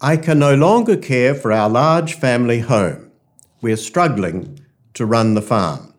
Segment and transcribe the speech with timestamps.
[0.00, 3.10] I can no longer care for our large family home.
[3.60, 4.60] We are struggling
[4.94, 5.94] to run the farm.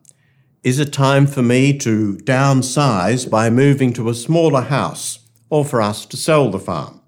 [0.62, 5.80] Is it time for me to downsize by moving to a smaller house or for
[5.80, 7.00] us to sell the farm?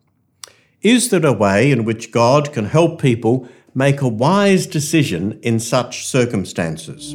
[0.81, 5.61] Is there a way in which God can help people make a wise decision in
[5.61, 7.15] such circumstances?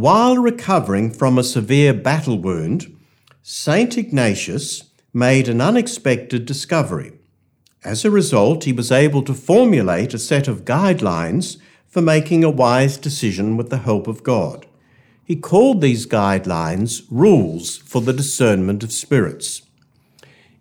[0.00, 2.96] While recovering from a severe battle wound,
[3.42, 3.98] St.
[3.98, 7.18] Ignatius made an unexpected discovery.
[7.84, 12.48] As a result, he was able to formulate a set of guidelines for making a
[12.48, 14.64] wise decision with the help of God.
[15.22, 19.60] He called these guidelines rules for the discernment of spirits.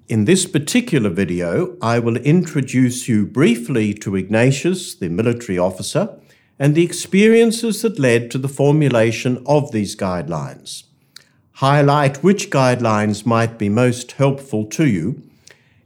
[0.09, 6.18] In this particular video, I will introduce you briefly to Ignatius, the military officer,
[6.59, 10.83] and the experiences that led to the formulation of these guidelines.
[11.53, 15.23] Highlight which guidelines might be most helpful to you.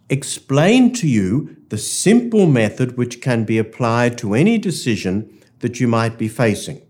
[0.09, 5.87] Explain to you the simple method which can be applied to any decision that you
[5.87, 6.81] might be facing.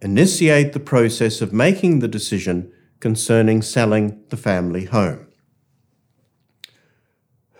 [0.00, 5.26] Initiate the process of making the decision concerning selling the family home.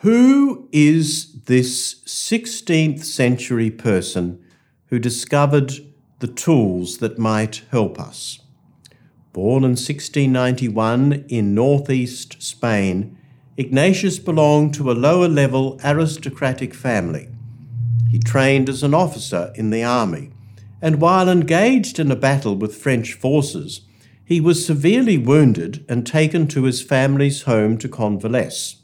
[0.00, 4.44] Who is this 16th century person
[4.88, 5.74] who discovered
[6.18, 8.40] the tools that might help us.
[9.32, 13.16] Born in 1691 in northeast Spain,
[13.56, 17.28] Ignatius belonged to a lower level aristocratic family.
[18.10, 20.30] He trained as an officer in the army,
[20.80, 23.82] and while engaged in a battle with French forces,
[24.24, 28.77] he was severely wounded and taken to his family's home to convalesce.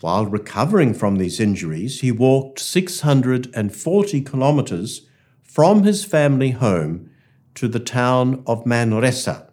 [0.00, 5.08] While recovering from these injuries, he walked 640 kilometers
[5.42, 7.10] from his family home
[7.54, 9.50] to the town of Manresa,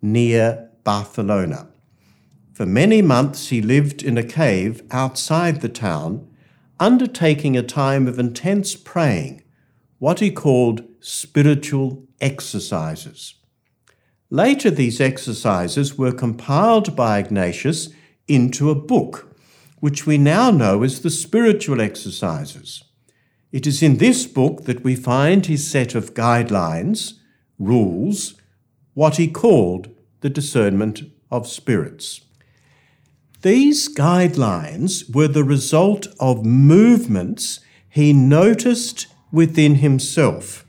[0.00, 1.68] near Barcelona.
[2.52, 6.28] For many months, he lived in a cave outside the town,
[6.78, 9.42] undertaking a time of intense praying,
[9.98, 13.34] what he called spiritual exercises.
[14.30, 17.90] Later, these exercises were compiled by Ignatius
[18.28, 19.33] into a book
[19.84, 22.84] which we now know as the spiritual exercises.
[23.52, 27.18] It is in this book that we find his set of guidelines,
[27.58, 28.32] rules,
[28.94, 29.90] what he called
[30.22, 32.22] the discernment of spirits.
[33.42, 40.64] These guidelines were the result of movements he noticed within himself.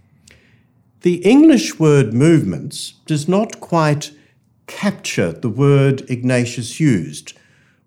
[1.04, 4.12] The English word movements does not quite
[4.68, 7.31] capture the word Ignatius used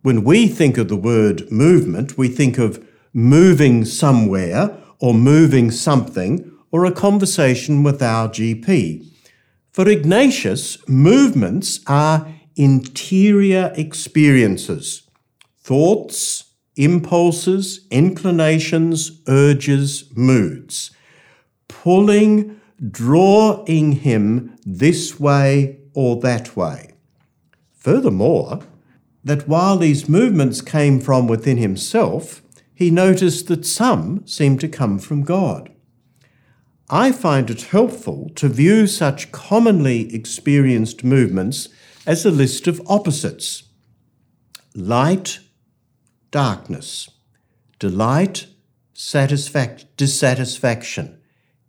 [0.03, 6.51] when we think of the word movement, we think of moving somewhere or moving something
[6.71, 9.07] or a conversation with our GP.
[9.71, 12.27] For Ignatius, movements are
[12.57, 15.09] interior experiences,
[15.59, 16.45] thoughts,
[16.77, 20.91] impulses, inclinations, urges, moods,
[21.69, 22.61] pulling,
[22.91, 26.93] drawing him this way or that way.
[27.75, 28.61] Furthermore,
[29.25, 32.43] that while these movements came from within himself,
[32.75, 35.71] he noticed that some seemed to come from God.
[36.91, 41.69] I find it helpful to view such commonly experienced movements
[42.07, 43.65] as a list of opposites.
[44.75, 45.41] Light,
[46.31, 47.11] darkness,
[47.79, 48.47] delight,
[48.95, 51.19] satisfac- dissatisfaction,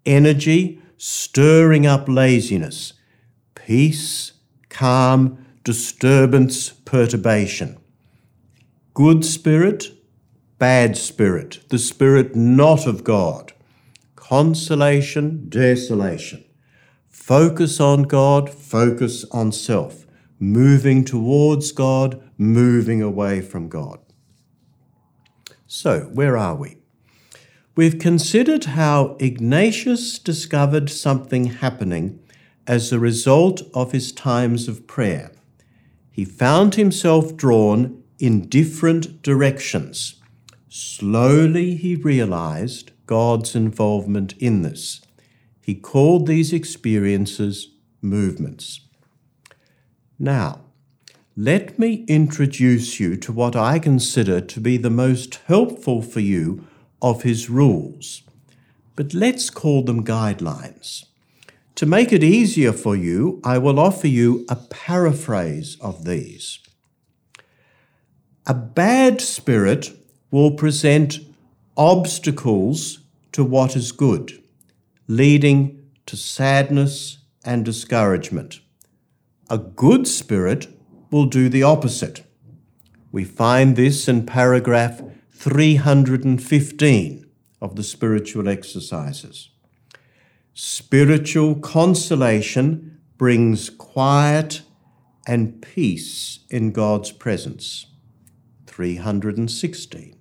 [0.05, 2.93] energy, stirring up laziness,
[3.55, 4.33] peace,
[4.69, 7.77] calm, disturbance, perturbation.
[8.93, 9.91] Good spirit,
[10.57, 13.53] bad spirit, the spirit not of God.
[14.15, 16.43] Consolation, desolation.
[17.07, 20.05] Focus on God, focus on self.
[20.39, 23.99] Moving towards God, moving away from God.
[25.67, 26.77] So, where are we?
[27.75, 32.19] We've considered how Ignatius discovered something happening
[32.65, 35.31] as a result of his times of prayer
[36.19, 40.15] he found himself drawn in different directions.
[40.67, 44.99] Slowly he realized God's involvement in this.
[45.61, 47.69] He called these experiences
[48.01, 48.81] movements.
[50.19, 50.59] Now,
[51.37, 56.67] let me introduce you to what I consider to be the most helpful for you
[57.01, 58.23] of his rules.
[58.97, 61.05] But let's call them guidelines.
[61.79, 66.59] To make it easier for you, I will offer you a paraphrase of these.
[68.45, 69.89] A bad spirit
[70.29, 71.19] will present
[71.77, 72.99] obstacles
[73.31, 74.43] to what is good,
[75.07, 78.59] leading to sadness and discouragement.
[79.49, 80.67] A good spirit
[81.11, 82.23] will do the opposite.
[83.13, 87.25] We find this in paragraph 315
[87.61, 89.51] of the spiritual exercises.
[90.61, 94.61] Spiritual consolation brings quiet
[95.25, 97.85] and peace in God's presence.
[98.67, 100.17] 316.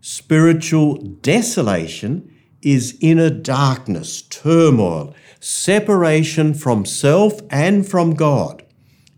[0.00, 2.32] Spiritual desolation
[2.62, 8.62] is inner darkness, turmoil, separation from self and from God.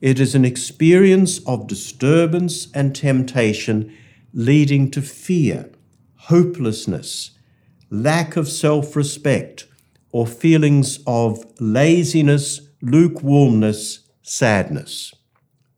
[0.01, 3.95] It is an experience of disturbance and temptation
[4.33, 5.71] leading to fear,
[6.15, 7.33] hopelessness,
[7.91, 9.67] lack of self respect,
[10.17, 15.13] or feelings of laziness, lukewarmness, sadness.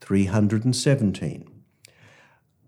[0.00, 1.44] 317.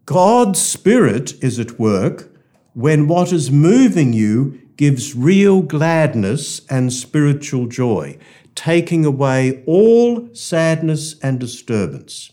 [0.05, 2.35] God's Spirit is at work
[2.73, 8.19] when what is moving you gives real gladness and spiritual joy,
[8.57, 12.33] taking away all sadness and disturbance.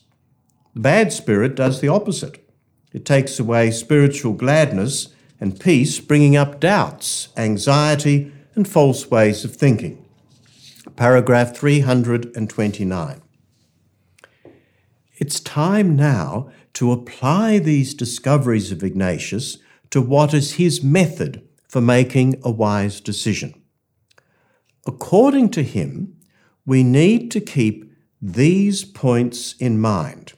[0.74, 2.44] The bad spirit does the opposite.
[2.92, 9.56] It takes away spiritual gladness and peace, bringing up doubts, anxiety, and false ways of
[9.56, 10.04] thinking.
[10.96, 13.22] Paragraph 329.
[15.18, 19.60] It's time now to apply these discoveries of Ignatius
[19.92, 23.62] to what is his method for making a wise decision.
[24.88, 26.18] According to him,
[26.66, 30.34] we need to keep these points in mind.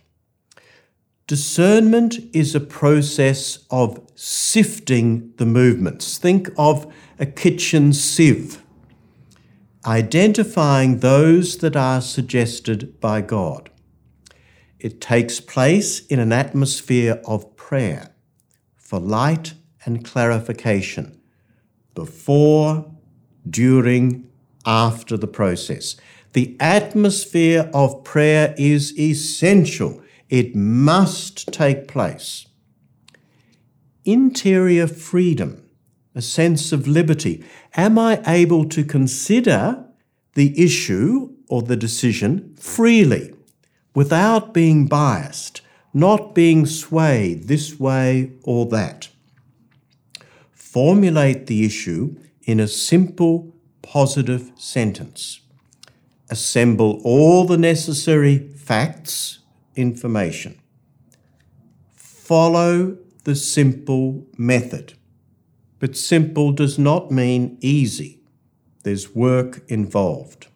[1.26, 6.18] Discernment is a process of sifting the movements.
[6.18, 8.64] Think of a kitchen sieve,
[9.86, 13.70] identifying those that are suggested by God.
[14.80, 18.16] It takes place in an atmosphere of prayer
[18.78, 19.54] for light
[19.86, 21.22] and clarification
[21.94, 22.90] before,
[23.50, 24.30] during,
[24.66, 25.98] after the process.
[26.34, 30.02] The atmosphere of prayer is essential.
[30.30, 32.46] It must take place.
[34.06, 35.69] Interior freedom,
[36.20, 37.42] a sense of liberty.
[37.78, 39.86] Am I able to consider
[40.34, 43.34] the issue or the decision freely
[43.96, 45.62] without being biased,
[45.94, 49.08] not being swayed this way or that?
[50.52, 55.40] Formulate the issue in a simple, positive sentence
[56.30, 59.40] assemble all the necessary facts,
[59.76, 60.60] information.
[61.96, 64.99] Follow the simple method.
[65.80, 68.20] But simple does not mean easy.
[68.84, 70.48] There's work involved.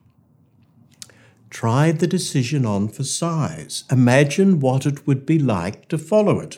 [1.49, 3.83] Try the decision on for size.
[3.91, 6.57] Imagine what it would be like to follow it.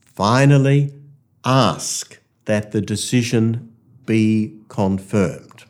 [0.00, 0.94] Finally,
[1.44, 3.72] ask that the decision
[4.06, 5.64] be confirmed.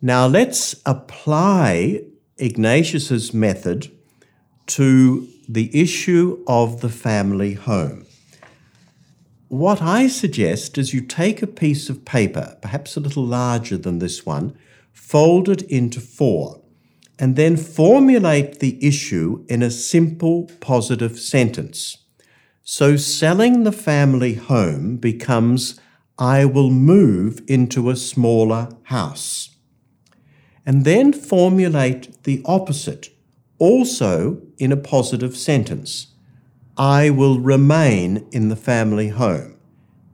[0.00, 2.02] Now let's apply
[2.38, 3.90] Ignatius's method
[4.66, 8.06] to the issue of the family home.
[9.52, 13.98] What I suggest is you take a piece of paper, perhaps a little larger than
[13.98, 14.56] this one,
[14.94, 16.62] fold it into four,
[17.18, 21.98] and then formulate the issue in a simple positive sentence.
[22.62, 25.78] So selling the family home becomes
[26.18, 29.54] I will move into a smaller house
[30.64, 33.10] and then formulate the opposite,
[33.58, 36.11] also in a positive sentence.
[36.76, 39.56] I will remain in the family home.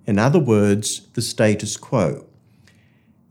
[0.06, 2.26] In other words, the status quo.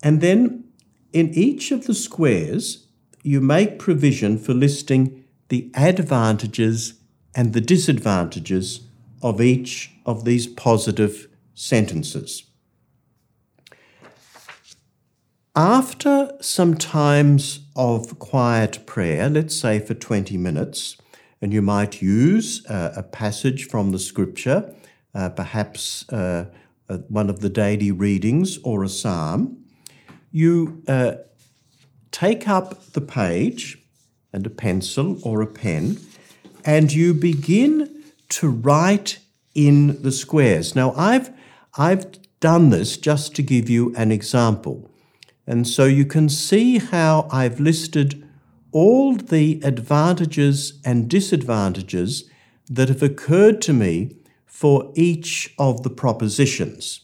[0.01, 0.65] And then
[1.11, 2.87] in each of the squares,
[3.23, 6.93] you make provision for listing the advantages
[7.35, 8.81] and the disadvantages
[9.21, 12.43] of each of these positive sentences.
[15.55, 20.97] After some times of quiet prayer, let's say for 20 minutes,
[21.41, 24.73] and you might use uh, a passage from the scripture,
[25.13, 26.45] uh, perhaps uh,
[26.89, 29.57] uh one of the daily readings or a psalm,
[30.31, 31.13] you uh,
[32.11, 33.77] take up the page
[34.33, 35.97] and a pencil or a pen,
[36.65, 39.19] and you begin to write
[39.55, 40.75] in the squares.
[40.75, 41.31] Now, I've,
[41.77, 42.05] I've
[42.39, 44.89] done this just to give you an example.
[45.47, 48.26] And so you can see how I've listed
[48.71, 52.29] all the advantages and disadvantages
[52.69, 57.01] that have occurred to me for each of the propositions.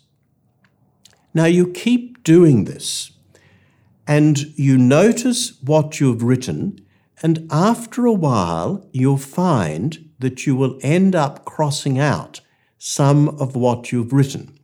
[1.33, 3.11] Now you keep doing this
[4.07, 6.85] and you notice what you've written,
[7.21, 12.41] and after a while, you'll find that you will end up crossing out
[12.77, 14.57] some of what you've written.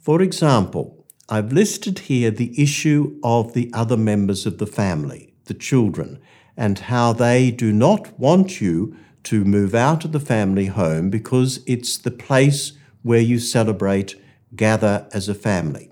[0.00, 5.54] For example, I've listed here the issue of the other members of the family, the
[5.54, 6.20] children,
[6.56, 11.60] and how they do not want you to move out of the family home because
[11.66, 14.14] it's the place where you celebrate,
[14.54, 15.90] gather as a family.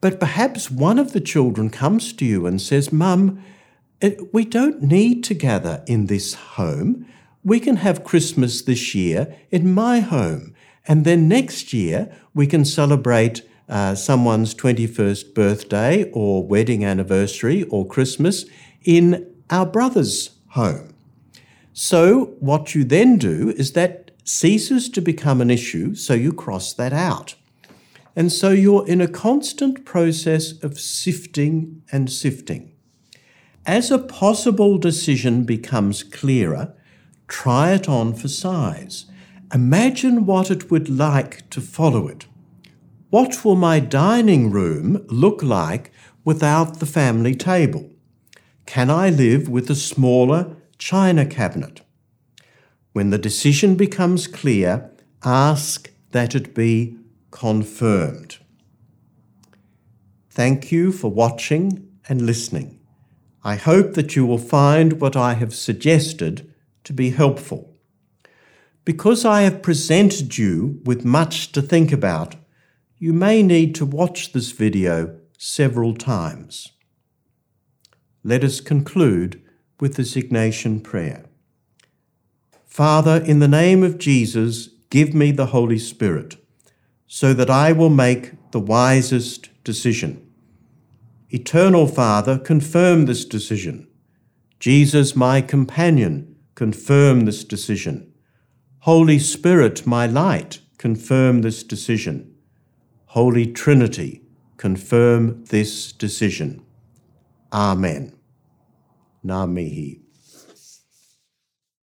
[0.00, 3.42] But perhaps one of the children comes to you and says, Mum,
[4.32, 7.06] we don't need to gather in this home.
[7.42, 10.54] We can have Christmas this year in my home.
[10.86, 17.86] And then next year, we can celebrate uh, someone's 21st birthday or wedding anniversary or
[17.86, 18.44] Christmas
[18.82, 20.94] in our brother's home.
[21.72, 26.72] So, what you then do is that ceases to become an issue, so you cross
[26.72, 27.34] that out.
[28.16, 32.72] And so you're in a constant process of sifting and sifting.
[33.64, 36.74] As a possible decision becomes clearer,
[37.28, 39.06] try it on for size.
[39.54, 42.26] Imagine what it would like to follow it.
[43.10, 45.90] What will my dining room look like
[46.24, 47.88] without the family table?
[48.66, 51.80] Can I live with a smaller china cabinet?
[52.92, 54.90] When the decision becomes clear,
[55.24, 56.98] ask that it be
[57.30, 58.36] confirmed.
[60.28, 62.78] Thank you for watching and listening.
[63.42, 66.52] I hope that you will find what I have suggested
[66.84, 67.74] to be helpful.
[68.84, 72.36] Because I have presented you with much to think about,
[72.98, 76.72] you may need to watch this video several times.
[78.24, 79.40] Let us conclude
[79.78, 81.26] with the Signation prayer.
[82.66, 86.36] Father, in the name of Jesus, give me the Holy Spirit,
[87.06, 90.28] so that I will make the wisest decision.
[91.30, 93.86] Eternal Father, confirm this decision.
[94.58, 98.12] Jesus, my companion, confirm this decision.
[98.80, 102.34] Holy Spirit, my light, confirm this decision.
[103.18, 104.22] Holy Trinity,
[104.58, 106.62] confirm this decision.
[107.52, 108.16] Amen.
[109.26, 110.07] Namihi.